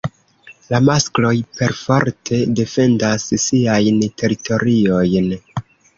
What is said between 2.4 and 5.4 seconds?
defendas siajn teritoriojn.